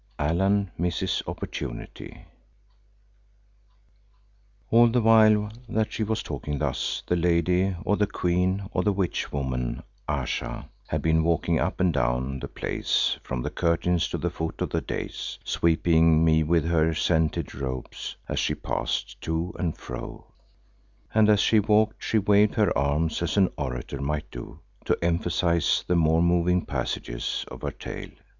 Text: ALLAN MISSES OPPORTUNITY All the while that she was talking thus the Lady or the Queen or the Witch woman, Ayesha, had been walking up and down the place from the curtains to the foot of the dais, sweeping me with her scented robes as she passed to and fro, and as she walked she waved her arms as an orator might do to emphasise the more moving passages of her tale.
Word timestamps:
ALLAN 0.17 0.71
MISSES 0.79 1.21
OPPORTUNITY 1.27 2.25
All 4.71 4.87
the 4.87 4.99
while 4.99 5.51
that 5.69 5.93
she 5.93 6.03
was 6.03 6.23
talking 6.23 6.57
thus 6.57 7.03
the 7.05 7.15
Lady 7.15 7.75
or 7.85 7.97
the 7.97 8.07
Queen 8.07 8.67
or 8.73 8.81
the 8.81 8.91
Witch 8.93 9.31
woman, 9.31 9.83
Ayesha, 10.09 10.67
had 10.87 11.03
been 11.03 11.23
walking 11.23 11.59
up 11.59 11.79
and 11.79 11.93
down 11.93 12.39
the 12.39 12.47
place 12.47 13.19
from 13.21 13.43
the 13.43 13.51
curtains 13.51 14.07
to 14.07 14.17
the 14.17 14.31
foot 14.31 14.59
of 14.63 14.71
the 14.71 14.81
dais, 14.81 15.37
sweeping 15.43 16.25
me 16.25 16.41
with 16.41 16.65
her 16.65 16.95
scented 16.95 17.53
robes 17.53 18.15
as 18.27 18.39
she 18.39 18.55
passed 18.55 19.21
to 19.21 19.53
and 19.59 19.77
fro, 19.77 20.25
and 21.13 21.29
as 21.29 21.39
she 21.41 21.59
walked 21.59 22.03
she 22.03 22.17
waved 22.17 22.55
her 22.55 22.75
arms 22.75 23.21
as 23.21 23.37
an 23.37 23.49
orator 23.55 24.01
might 24.01 24.31
do 24.31 24.59
to 24.83 24.97
emphasise 25.03 25.83
the 25.85 25.95
more 25.95 26.23
moving 26.23 26.65
passages 26.65 27.45
of 27.51 27.61
her 27.61 27.69
tale. 27.69 28.09